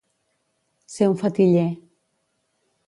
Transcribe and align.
Ser 0.93 1.11
un 1.11 1.15
fetiller. 1.25 1.69